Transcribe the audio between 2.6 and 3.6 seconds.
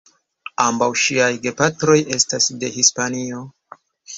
de Hispanio.